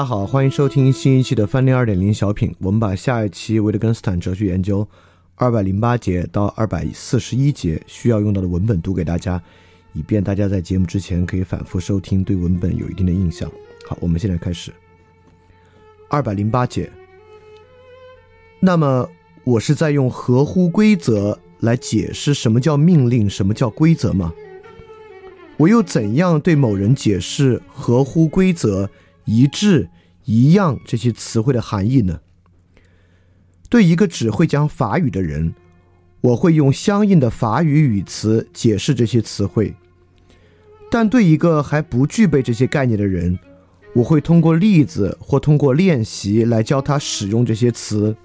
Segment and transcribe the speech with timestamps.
[0.00, 2.56] 大家好，欢迎收听新一期的翻天二点零小品。
[2.60, 4.88] 我们把下一期维特根斯坦哲学研究
[5.34, 9.38] 二百零八节到二百四十一节需要用到的文本读给大家，
[9.92, 13.46] 以便大家在节目之前可以反复收听，对文本有一定的印象。
[13.86, 14.72] 好，我们现在开始。
[16.08, 16.90] 二百零八节。
[18.58, 19.06] 那么
[19.44, 24.32] 我是在用合乎规则来解释什么叫命令，什么叫规则吗？
[25.58, 28.88] 我又怎样对某人解释合乎规则？
[29.30, 29.88] 一致、
[30.24, 32.20] 一样这些词汇的含义呢？
[33.68, 35.54] 对一个只会讲法语的人，
[36.20, 39.72] 我会用相应的法语语词解释这些词汇；
[40.90, 43.38] 但对一个还不具备这些概念的人，
[43.94, 48.16] 我会通过例子或通过练习来教他使用这些词。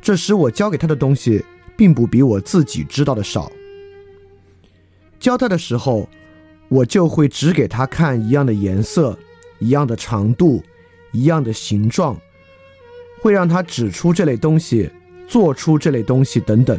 [0.00, 1.44] 这时我教给他的东西
[1.76, 3.50] 并不比我自己知道的少。
[5.18, 6.08] 教他的时候，
[6.68, 9.18] 我就会只给他看一样的颜色。
[9.60, 10.62] 一样的长度，
[11.12, 12.20] 一样的形状，
[13.20, 14.90] 会让他指出这类东西，
[15.28, 16.78] 做出这类东西等等。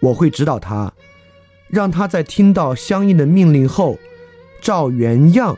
[0.00, 0.92] 我会指导他，
[1.68, 3.98] 让他在听到相应的命令后，
[4.60, 5.56] 照原样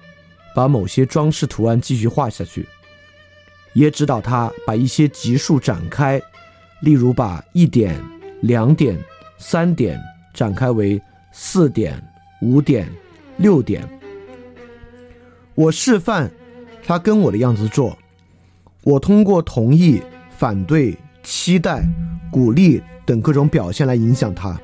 [0.55, 2.67] 把某些装饰图案继续画下去。
[3.73, 6.21] 也指导他把一些级数展开，
[6.83, 8.01] 例如把一点、
[8.43, 8.97] 两点、
[9.39, 9.99] 三点
[10.33, 11.01] 展开为
[11.33, 12.01] 四点、
[12.41, 12.89] 五点、
[13.39, 13.89] 六点。
[15.55, 16.31] 我示范，
[16.85, 17.97] 他跟我的样子做。
[18.83, 20.03] 我通过同意、
[20.37, 21.89] 反对、期待、
[22.31, 24.61] 鼓励等各种表现来影响他。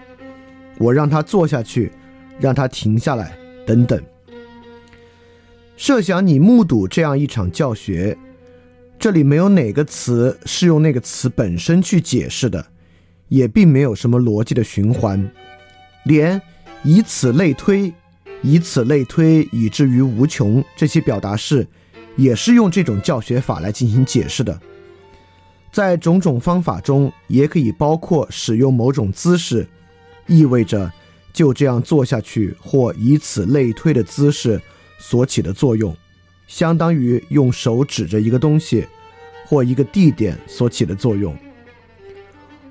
[0.78, 1.92] 我让他做下去，
[2.38, 3.36] 让他停下来，
[3.66, 4.02] 等等。
[5.76, 8.18] 设想你目睹这样一场教学，
[8.98, 12.66] 这里没有哪个词是用那个词本身去解释的，
[13.28, 15.30] 也并没有什么逻辑的循环，
[16.04, 16.42] 连
[16.82, 17.92] 以此类推。
[18.42, 20.64] 以此类推，以至于无穷。
[20.76, 21.66] 这些表达式，
[22.16, 24.58] 也是用这种教学法来进行解释的。
[25.72, 29.68] 在种种方法中，也可以包括使用某种姿势，
[30.26, 30.90] 意味着
[31.32, 34.60] 就这样做下去，或以此类推的姿势
[34.98, 35.96] 所起的作用，
[36.48, 38.84] 相当于用手指着一个东西
[39.46, 41.36] 或一个地点所起的作用。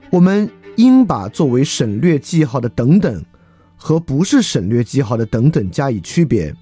[0.10, 3.24] 我们应把作为省略记号的等等。
[3.82, 6.54] 和不是省略记号的等等加以区别，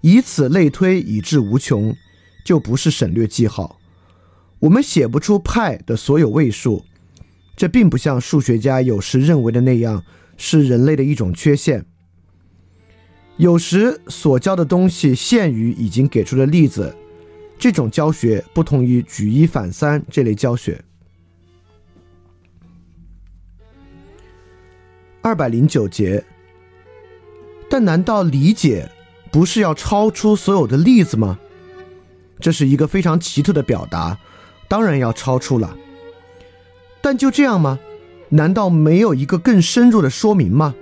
[0.00, 1.94] 以此类推，以至无穷，
[2.46, 3.78] 就不是省略记号。
[4.58, 6.82] 我们写不出派的所有位数，
[7.54, 10.02] 这并不像数学家有时认为的那样
[10.38, 11.84] 是人类的一种缺陷。
[13.36, 16.96] 有时所教的东西限于已经给出的例子，
[17.58, 20.82] 这种教学不同于举一反三这类教学。
[25.24, 26.22] 二百零九节，
[27.70, 28.86] 但难道理解
[29.32, 31.38] 不是要超出所有的例子吗？
[32.38, 34.18] 这是一个非常奇特的表达，
[34.68, 35.74] 当然要超出了。
[37.00, 37.78] 但就这样吗？
[38.28, 40.74] 难道没有一个更深入的说明吗？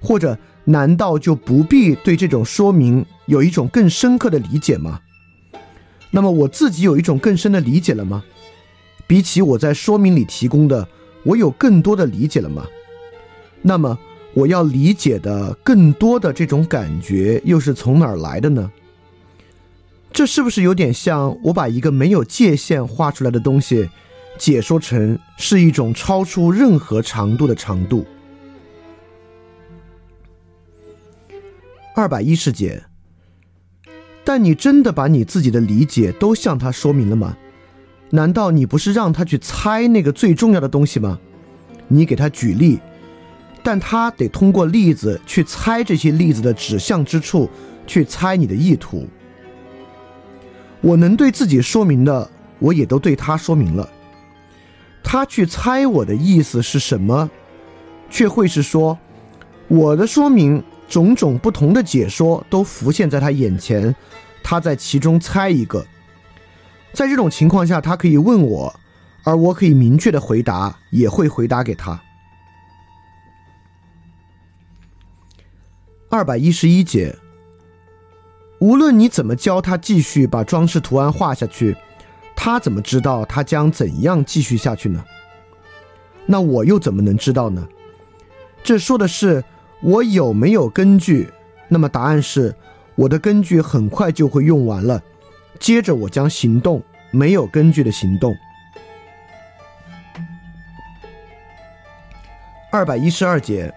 [0.00, 5.00] 或者难道就不必对这种说明有一种更深刻的理解吗？
[6.12, 8.22] 那么我自己有一种更深的理解了吗？
[9.08, 10.86] 比起我在说明里提供的，
[11.24, 12.64] 我有更多的理解了吗？
[13.62, 13.98] 那么，
[14.34, 18.70] 我要理解的更多的这种感觉又是从哪儿来的呢？
[20.12, 23.90] 这是不是有点像我把一个没有界限画出来的东西，
[24.38, 28.06] 解说成是一种超出任何长度的长度？
[31.94, 32.84] 二百一十节。
[34.24, 37.36] 但你真的把你自己的理解都向他说明了吗？
[38.10, 41.18] 难道你不是让他去猜那个最重要的东西吗？
[41.88, 42.80] 你给他举例。
[43.66, 47.50] 但他得通过例子去猜这些例子的指向之处，
[47.84, 49.08] 去猜你的意图。
[50.80, 52.30] 我能对自己说明的，
[52.60, 53.90] 我也都对他说明了。
[55.02, 57.28] 他去猜我的意思是什么，
[58.08, 58.96] 却会是说，
[59.66, 63.92] 我的说明种种不同的解说都浮现在他眼前，
[64.44, 65.84] 他在其中猜一个。
[66.92, 68.72] 在这种情况下，他可以问我，
[69.24, 72.00] 而我可以明确的回答，也会回答给他。
[76.08, 77.16] 二百一十一节，
[78.60, 81.76] 无论你怎么教他继续把装饰图案画下去，
[82.36, 85.04] 他怎么知道他将怎样继续下去呢？
[86.24, 87.66] 那我又怎么能知道呢？
[88.62, 89.42] 这说的是
[89.82, 91.28] 我有没有根据？
[91.68, 92.54] 那么答案是，
[92.94, 95.02] 我的根据很快就会用完了，
[95.58, 96.80] 接着我将行动
[97.10, 98.32] 没有根据的行动。
[102.70, 103.74] 二百一十二节。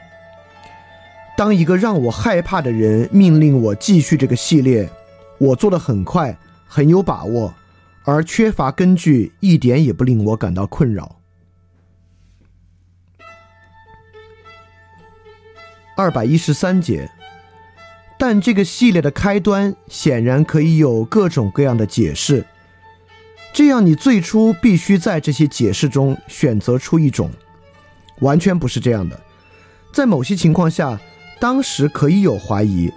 [1.40, 4.90] 当一个让我害怕的人命令我继续这个系列，
[5.38, 6.38] 我做的很快，
[6.68, 7.54] 很有把握，
[8.04, 11.16] 而缺乏根据，一点也不令我感到困扰。
[15.96, 17.10] 二百一十三节，
[18.18, 22.46] 但这个系列的开端显然可以有各种各样的解释，
[23.54, 27.32] 这样你最初必须在这些解释中选择出一种。
[28.20, 29.18] 完全不是这样的，
[29.94, 31.00] 在某些情况下，
[31.40, 32.92] 当时可以有怀疑，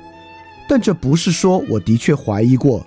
[0.68, 2.84] 但这不是说我的确怀疑过，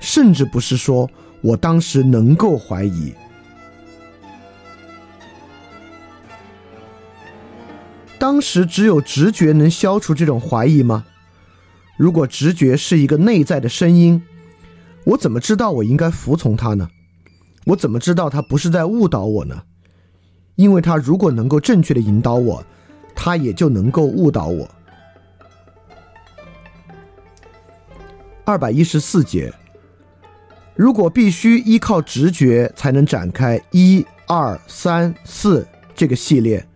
[0.00, 1.08] 甚至不是说
[1.40, 3.14] 我当时能够怀疑。
[8.18, 11.06] 当时只有直觉能消除这种怀疑吗？
[11.96, 14.22] 如果直觉是一个内在的声音，
[15.04, 16.88] 我怎么知道我应该服从它呢？
[17.64, 19.62] 我怎么知道它不是在误导我呢？
[20.56, 22.64] 因为它如果能够正确的引导我，
[23.14, 24.68] 它也就能够误导我。
[28.48, 29.52] 二百一十四节，
[30.74, 36.66] 如果必须依靠直觉才能展开一二三四这个系列，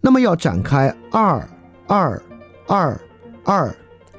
[0.00, 1.48] 那么要展开二
[1.86, 2.20] 二
[2.66, 3.00] 二
[3.44, 3.72] 二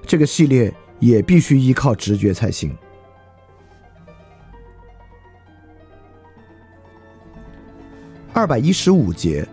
[0.07, 2.73] 这个系列也必须依靠直觉才行。
[8.31, 9.45] 二百一十五节，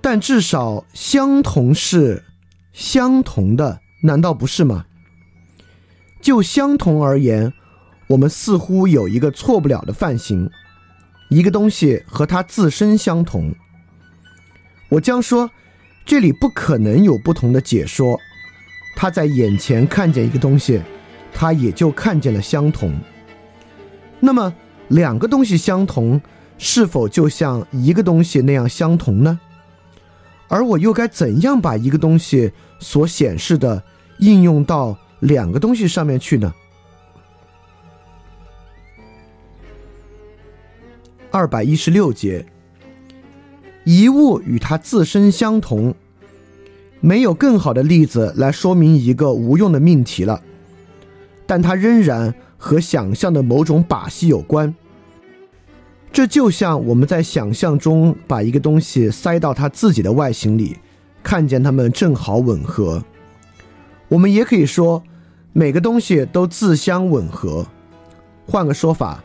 [0.00, 2.24] 但至少相同是
[2.72, 4.86] 相同的，难道不是吗？
[6.20, 7.52] 就相同而言，
[8.08, 10.50] 我们似乎有一个错不了的范型：
[11.28, 13.54] 一个东西和它自身相同。
[14.88, 15.50] 我将说，
[16.04, 18.18] 这里不可能有不同的解说。
[18.96, 20.82] 他在眼前看见一个东西，
[21.32, 22.98] 他也就看见了相同。
[24.20, 24.52] 那么，
[24.88, 26.20] 两个东西相同。
[26.60, 29.38] 是否就像一个东西那样相同呢？
[30.48, 32.50] 而我又该怎样把一个东西
[32.80, 33.80] 所显示的
[34.18, 36.54] 应用到两个东西上面去呢？
[41.30, 42.46] 二百一十六节，
[43.84, 45.94] 一物与它自身相同，
[47.00, 50.42] 没有更好的例子来说明一个无用的命题了，
[51.46, 54.74] 但它仍然和想象的某种把戏有关。
[56.10, 60.78] 这就像我们在想象中把一个东西塞到它自己的外形里，
[61.22, 63.04] 看见它们正好吻合。
[64.08, 65.02] 我们也可以说，
[65.52, 67.66] 每个东西都自相吻合。
[68.46, 69.22] 换个说法，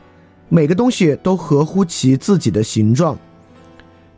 [0.49, 3.17] 每个东西都合乎其自己的形状。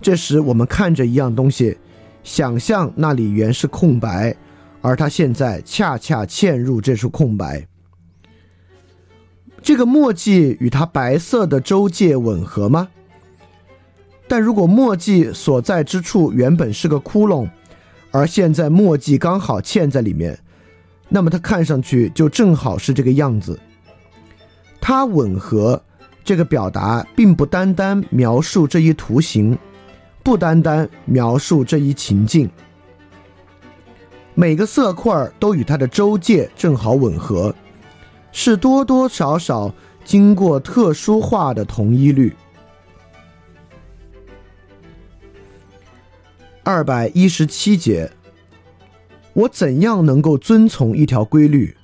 [0.01, 1.77] 这时，我们看着一样东西，
[2.23, 4.35] 想象那里原是空白，
[4.81, 7.67] 而它现在恰恰嵌入这处空白。
[9.61, 12.89] 这个墨迹与它白色的周界吻合吗？
[14.27, 17.47] 但如果墨迹所在之处原本是个窟窿，
[18.11, 20.39] 而现在墨迹刚好嵌在里面，
[21.07, 23.59] 那么它看上去就正好是这个样子。
[24.81, 25.81] 它吻合
[26.23, 29.57] 这个表达，并不单单描述这一图形，
[30.23, 32.49] 不单单描述这一情境。
[34.33, 37.53] 每个色块都与它的周界正好吻合。
[38.31, 42.35] 是多多少少经过特殊化的同一律。
[46.61, 48.11] 二百一十七节，
[49.35, 51.75] 我怎样能够遵从一条规律？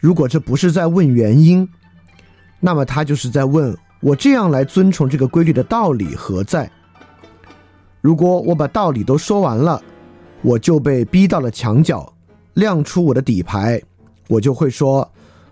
[0.00, 1.68] 如果这不是在问原因，
[2.58, 6.68] 那么他就是在问我这样来遵从这个规律的道理何在？
[8.00, 9.80] 如果我把道理都说完了，
[10.42, 12.12] 我就被逼到了墙角，
[12.54, 13.80] 亮出我的底牌，
[14.26, 15.08] 我就会说。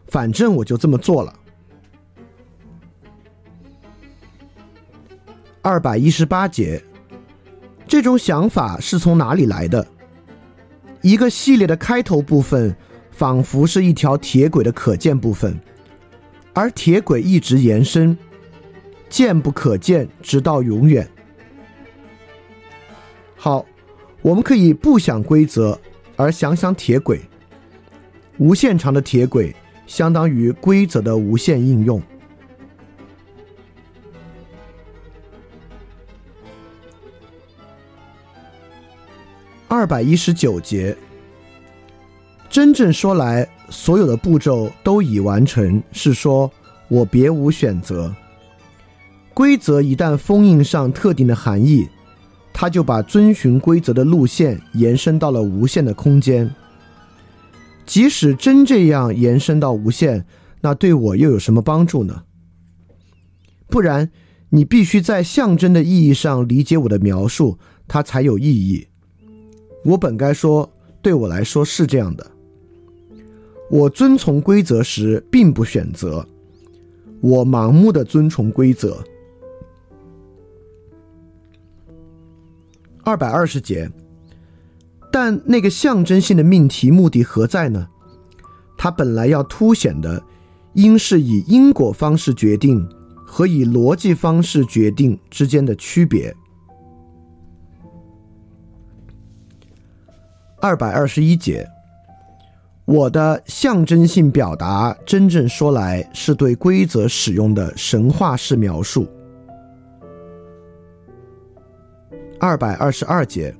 [0.09, 1.33] 反正我就这么做了。
[5.61, 6.83] 二百一十八节，
[7.87, 9.87] 这种想法是从哪里来的？
[11.02, 12.75] 一个系列的开头部分，
[13.11, 15.59] 仿佛是一条铁轨的可见部分，
[16.52, 18.17] 而铁轨一直延伸，
[19.09, 21.09] 见不可见，直到永远。
[23.37, 23.64] 好，
[24.23, 25.81] 我们可以不想规则，
[26.17, 27.21] 而想想铁轨，
[28.38, 29.55] 无限长的铁轨。
[29.87, 32.02] 相当于规则的无限应用。
[39.78, 40.97] 二百一十九节，
[42.50, 46.50] 真正说来，所有的步骤都已完成，是说
[46.88, 48.12] 我别无选择。
[49.32, 51.88] 规则一旦封印上特定的含义，
[52.52, 56.52] 它就把遵循规则的路线延伸到了无限的空间。
[57.87, 60.26] 即使真这样延伸到无限，
[60.61, 62.25] 那对我又有什么帮助呢？
[63.68, 64.11] 不然，
[64.49, 68.88] 你必须在象征的意义上理解我的描述，它才有意义。
[69.88, 72.30] 我本该说，对我来说是这样的。
[73.71, 76.26] 我遵从规则时并不选择，
[77.23, 79.02] 我盲目的遵从规则。
[83.02, 83.90] 二百二十节，
[85.11, 87.88] 但那个象征性的命题目的何在呢？
[88.76, 90.23] 它本来要凸显的，
[90.75, 92.87] 应是以因果方式决定
[93.25, 96.37] 和以逻辑方式决定之间的区别。
[100.61, 101.69] 二百二十一节，
[102.85, 109.07] 我的象征性表达，真正说来是对规则使用的神话式描述。
[112.41, 113.55] 二百二十二节，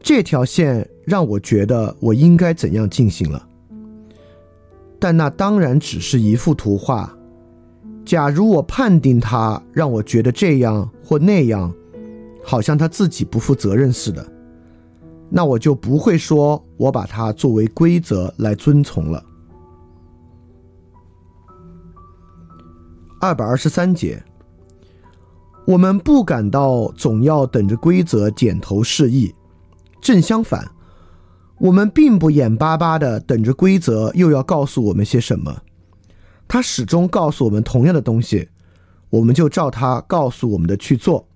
[0.00, 3.46] 这条线让我觉得我应该怎样进行了，
[4.98, 7.12] 但那当然只是一幅图画。
[8.06, 11.70] 假如我判定它让我觉得这样或那样，
[12.42, 14.24] 好像他自己不负责任似的，
[15.28, 19.24] 那我就不会说我把它作为规则来遵从了。
[23.20, 24.22] 二百二十三节。
[25.66, 29.34] 我们不感到总要等着规则点头示意，
[30.00, 30.70] 正相反，
[31.58, 35.62] 我们并不眼巴巴的等着规则又要告诉我们些什么，
[36.46, 38.48] 他始终告诉我们同样的东西，
[39.10, 41.26] 我们就照他告诉我们的去做。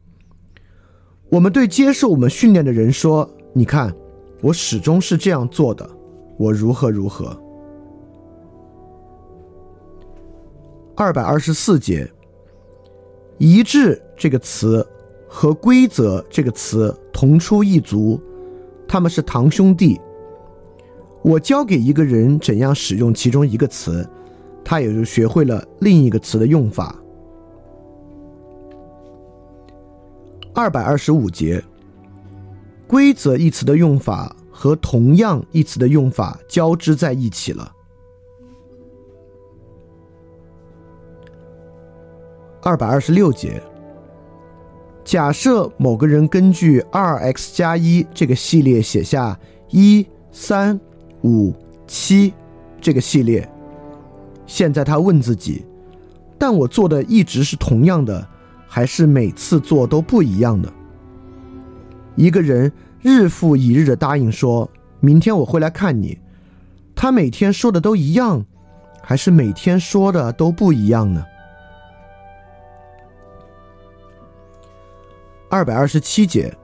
[1.29, 3.93] 我们对接受我们训练的人说：“你看，
[4.41, 5.89] 我始终是这样做的，
[6.37, 7.37] 我如何如何。”
[10.97, 12.11] 二百二十四节。
[13.39, 14.87] 一致这个词
[15.27, 18.21] 和规则这个词同出一族，
[18.87, 19.99] 他们是堂兄弟。
[21.23, 24.07] 我教给一个人怎样使用其中一个词，
[24.63, 26.95] 他也就学会了另一个词的用法。
[30.53, 31.65] 二百二十五节，
[32.91, 37.73] 规则一词的用法和同样一词的用法交织在一起了。
[42.61, 43.63] 二百二十六节，
[45.05, 50.79] 假设某个人根据二 x 加一这个系列写下一三
[51.23, 51.55] 五
[51.87, 52.35] 七
[52.81, 53.49] 这个系列，
[54.47, 55.65] 现在他问自己：
[56.37, 58.27] 但我做的一直是同样的，
[58.67, 60.69] 还是每次做都不一样的？
[62.21, 66.19] 一个人日复一日的答应说：“明天我会来看你。”
[66.95, 68.45] 他每天说的都一样，
[69.01, 71.25] 还是每天说的都不一样呢？
[75.49, 76.55] 二百二十七节，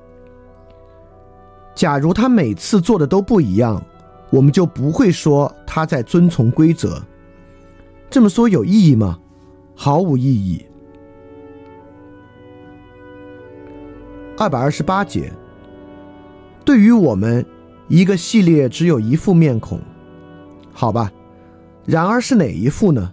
[1.74, 3.82] 假如他每次做的都不一样，
[4.28, 7.02] 我们就不会说他在遵从规则。
[8.10, 9.18] 这么说有意义吗？
[9.74, 10.66] 毫无意义。
[14.36, 15.32] 二百二十八节，
[16.66, 17.46] 对于我们，
[17.86, 19.78] 一个系列只有一副面孔，
[20.72, 21.12] 好吧？
[21.84, 23.12] 然而是哪一副呢？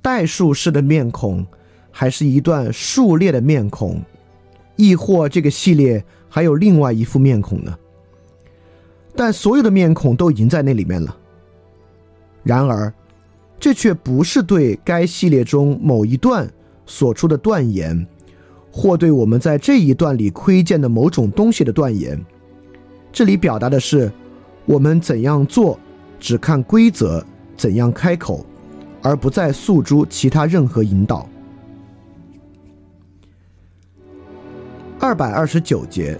[0.00, 1.44] 代数式的面孔，
[1.90, 4.00] 还是一段数列的面孔？
[4.76, 7.76] 亦或这个系列还有另外一副面孔呢？
[9.16, 11.16] 但所有的面孔都已经在那里面了。
[12.44, 12.94] 然而，
[13.58, 16.48] 这却不是对该系列中某一段
[16.86, 18.06] 所出的断言，
[18.70, 22.24] 或对我们在这一段里窥见的某种东西的断言。
[23.18, 24.08] 这里表达的是，
[24.64, 25.76] 我们怎样做，
[26.20, 27.20] 只看规则，
[27.56, 28.46] 怎样开口，
[29.02, 31.28] 而不再诉诸其他任何引导。
[35.00, 36.16] 二百二十九节，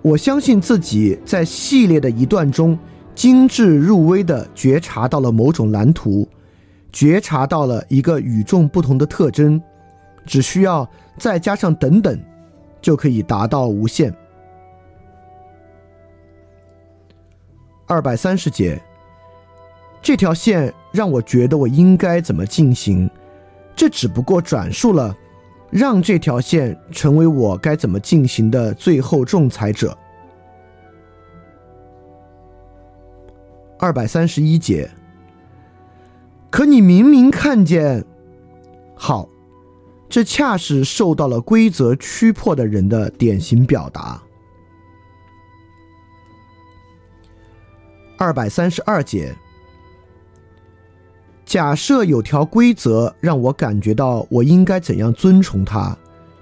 [0.00, 2.78] 我相信自己在系列的一段中
[3.12, 6.28] 精致入微的觉察到了某种蓝图，
[6.92, 9.60] 觉察到了一个与众不同的特征，
[10.24, 10.88] 只需要
[11.18, 12.16] 再加上等等，
[12.80, 14.14] 就可以达到无限。
[17.90, 18.80] 二百三十节，
[20.00, 23.10] 这条线让我觉得我应该怎么进行，
[23.74, 25.12] 这只不过转述了。
[25.70, 29.96] 让这条线成为我该怎么进行的最后仲裁者。
[33.76, 34.88] 二百三十一节。
[36.48, 38.04] 可你明明看见，
[38.94, 39.28] 好，
[40.08, 44.22] 这恰是受到了规则驱迫的人的典型表达。
[48.20, 49.34] 二百三十二节。
[51.46, 55.96] 假设有条规则让我感觉到我应该怎样遵从它，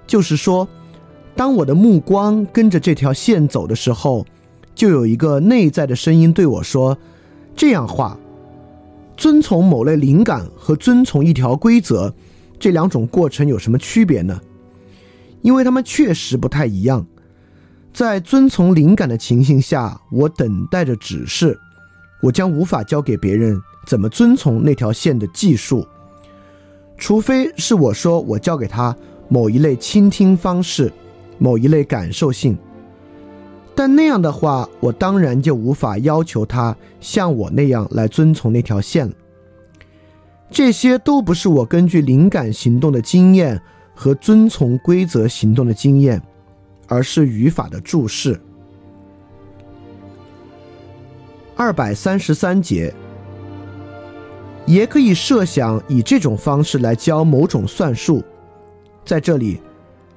[0.05, 0.67] 就是说，
[1.37, 4.25] 当我的目光跟着这条线走的时候，
[4.75, 6.97] 就有一个内在的声音对我说
[7.55, 8.19] ：“这样话，
[9.15, 12.13] 遵从某类灵感和遵从一条规则，
[12.59, 14.41] 这两种过程有什么区别呢？
[15.41, 17.07] 因为它们确实不太一样。
[17.91, 21.57] 在遵从灵感的情形下，我等待着指示，
[22.21, 25.87] 我将无法教给别人怎么遵从那条线的技术，
[26.97, 28.95] 除非是我说我教给他
[29.27, 30.91] 某一类倾听方式，
[31.37, 32.57] 某一类感受性。
[33.73, 39.13] 但那样的话，我当然就无法要求他像我那样来遵从那条线了。
[40.51, 43.61] 这些都不是我根据灵感行动的经验
[43.95, 46.21] 和遵从规则行动的经验，
[46.87, 48.37] 而是语法的注释。
[51.59, 52.95] 二百三十三节，
[54.65, 58.23] 也可以设想以这种方式来教某种算术。
[59.03, 59.61] 在这里，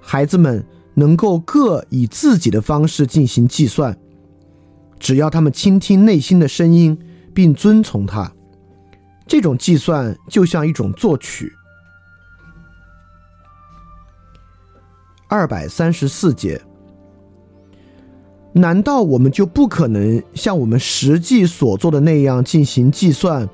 [0.00, 0.64] 孩子们。
[0.94, 3.96] 能够各以自己的方式进行计算，
[4.98, 6.98] 只要他们倾听内心的声音
[7.32, 8.30] 并遵从它，
[9.26, 11.50] 这种计算就像一种作曲。
[15.28, 16.60] 二百三十四节，
[18.54, 23.48] 难道我们就不可能像我们实际所做的那样进行计算，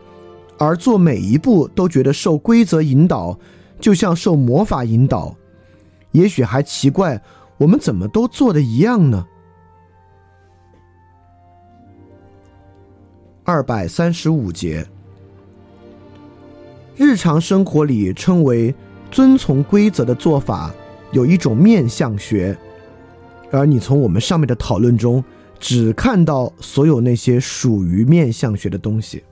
[0.59, 3.39] 而做每一步都觉得受规则引导，
[3.79, 5.37] 就像受魔法引导？
[6.13, 7.23] 也许还奇怪，
[7.59, 9.25] 我们怎么都做的一样呢？
[13.45, 14.85] 二百三十五节，
[16.97, 18.75] 日常生活里称为
[19.11, 20.75] 遵从规则的做法，
[21.13, 22.59] 有一种面相学，
[23.51, 25.25] 而你从我们上面的讨论中，
[25.59, 29.25] 只看到所有那些属于面相学的东西。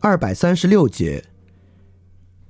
[0.00, 1.24] 二百三十六节。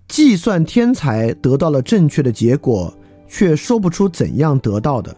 [0.09, 2.93] 计算天才得到了正确的结果，
[3.27, 5.17] 却说不出怎样得到的。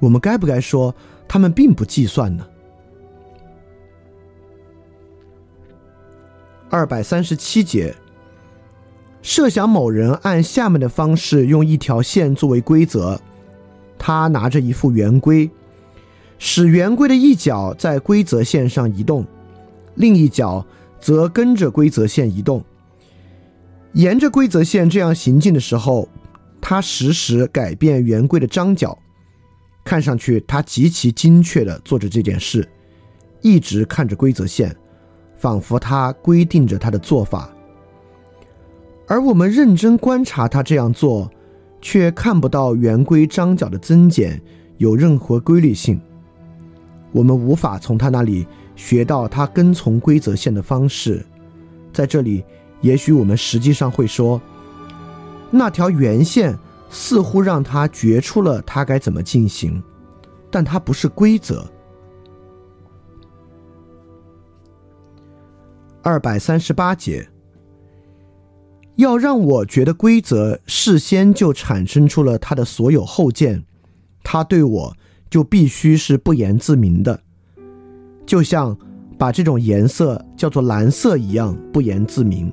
[0.00, 0.92] 我们该不该说
[1.28, 2.44] 他们并不计算呢？
[6.68, 7.94] 二百三十七节，
[9.26, 13.20] 设想某人按下面的方式用一条线作为规则，
[13.98, 15.50] 他拿着一副圆规，
[16.38, 19.26] 使圆规的一角在规则线上移动，
[19.96, 20.64] 另一角
[21.00, 22.64] 则跟着规则线移动。
[23.94, 26.08] 沿着规则线这样行进的时候，
[26.60, 28.96] 他时时改变圆规的张角，
[29.82, 32.64] 看上去他极其精确地做着这件事，
[33.42, 34.72] 一直看着规则线，
[35.34, 37.50] 仿佛他规定着他的做法。
[39.06, 41.30] 而我们认真观察他这样做，
[41.80, 44.40] 却看不到圆规张角的增减
[44.78, 46.00] 有任何规律性。
[47.12, 51.24] 我们无法从他那里学到他跟从规则线的方式，
[51.92, 52.44] 在这里。
[52.82, 54.40] 也许我们实际上会说，
[55.50, 56.56] 那条圆线
[56.90, 59.82] 似乎让他觉出了他该怎么进行，
[60.50, 61.66] 但它不是规则。
[66.02, 67.26] 二百三十八节，
[68.96, 73.64] 要让我觉得规则事先就产生出了它的所有后见，
[74.22, 74.96] 它对我
[75.28, 77.20] 就必须是不言自明的，
[78.24, 78.76] 就像
[79.18, 82.50] 把这种颜色叫做蓝色一样不言自明。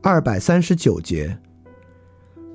[0.00, 1.36] 二百三十九节，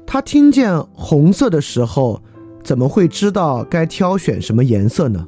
[0.06, 2.24] 他听见红色的时候，
[2.64, 5.28] 怎么会知道该挑选什么颜色呢？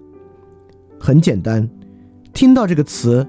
[0.98, 1.70] 很简单，
[2.32, 3.28] 听到这个词，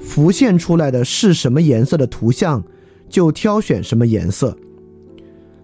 [0.00, 2.62] 浮现出来的是什么颜色的图像，
[3.08, 4.56] 就挑选什么颜色。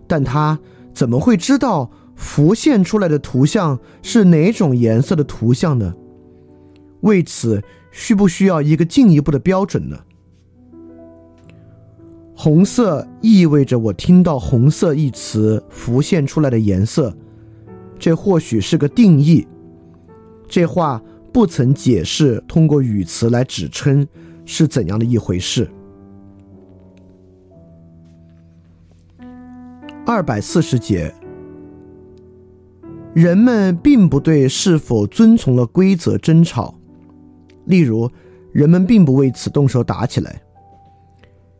[0.06, 0.58] 但他
[0.92, 5.94] 怎么会知道浮现出来的图像是哪种颜色的图像呢？
[7.00, 9.98] 为此，需不需要一个进一步的标准呢？
[12.34, 17.14] 红色意味着我听到“红色”一词浮现出来的颜色，
[17.98, 19.46] 这或许是个定义。
[20.48, 21.00] 这话
[21.32, 24.06] 不曾解释通过语词来指称
[24.44, 25.68] 是怎样的一回事。
[30.04, 31.14] 二百四十节，
[33.14, 36.74] 人们并不对是否遵从了规则争吵，
[37.64, 38.10] 例如，
[38.52, 40.42] 人们并不为此动手打起来。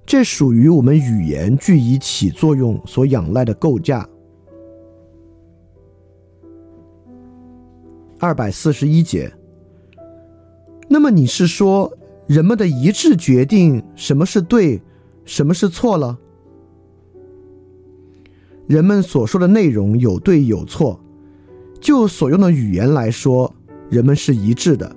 [0.05, 4.07] 这属于我们语言据以起作用所仰赖的构架。
[8.19, 9.33] 二百四十一节。
[10.93, 11.91] 那么你是说，
[12.27, 14.83] 人们的一致决定什么是对，
[15.25, 16.19] 什么是错了？
[18.67, 21.01] 人们所说的内容有对有错，
[21.81, 23.55] 就所用的语言来说，
[23.89, 24.95] 人们是一致的，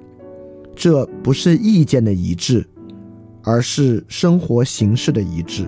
[0.76, 2.68] 这不是意见的一致。
[3.48, 5.66] 而是生活形式的一致。